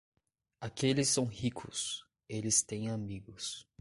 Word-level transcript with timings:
Aqueles 0.59 1.09
são 1.09 1.25
ricos, 1.25 2.03
eles 2.27 2.63
têm 2.63 2.89
amigos. 2.89 3.67